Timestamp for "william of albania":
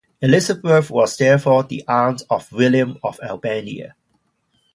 2.51-3.93